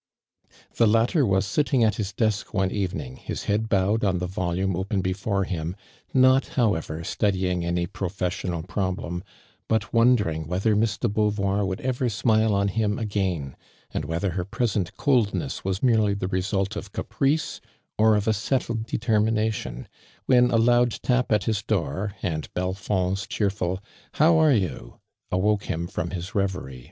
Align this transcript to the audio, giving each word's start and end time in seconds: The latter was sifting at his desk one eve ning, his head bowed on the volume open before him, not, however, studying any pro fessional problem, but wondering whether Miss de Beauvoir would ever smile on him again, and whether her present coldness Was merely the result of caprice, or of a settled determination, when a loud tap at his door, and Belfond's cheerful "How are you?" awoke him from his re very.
The 0.77 0.87
latter 0.87 1.23
was 1.27 1.45
sifting 1.45 1.83
at 1.83 1.97
his 1.97 2.11
desk 2.11 2.55
one 2.55 2.71
eve 2.71 2.95
ning, 2.95 3.17
his 3.17 3.43
head 3.43 3.69
bowed 3.69 4.03
on 4.03 4.17
the 4.17 4.25
volume 4.25 4.75
open 4.75 5.01
before 5.01 5.43
him, 5.43 5.75
not, 6.11 6.47
however, 6.57 7.03
studying 7.03 7.63
any 7.63 7.85
pro 7.85 8.09
fessional 8.09 8.67
problem, 8.67 9.23
but 9.67 9.93
wondering 9.93 10.47
whether 10.47 10.75
Miss 10.75 10.97
de 10.97 11.07
Beauvoir 11.07 11.67
would 11.67 11.81
ever 11.81 12.09
smile 12.09 12.51
on 12.55 12.69
him 12.69 12.97
again, 12.97 13.55
and 13.93 14.03
whether 14.05 14.31
her 14.31 14.43
present 14.43 14.97
coldness 14.97 15.63
Was 15.63 15.83
merely 15.83 16.15
the 16.15 16.27
result 16.27 16.75
of 16.75 16.93
caprice, 16.93 17.61
or 17.99 18.15
of 18.15 18.27
a 18.27 18.33
settled 18.33 18.87
determination, 18.87 19.87
when 20.25 20.49
a 20.49 20.57
loud 20.57 20.97
tap 21.03 21.31
at 21.31 21.43
his 21.43 21.61
door, 21.61 22.15
and 22.23 22.51
Belfond's 22.55 23.27
cheerful 23.27 23.79
"How 24.13 24.39
are 24.39 24.51
you?" 24.51 24.99
awoke 25.31 25.65
him 25.65 25.85
from 25.85 26.09
his 26.09 26.33
re 26.33 26.47
very. 26.47 26.79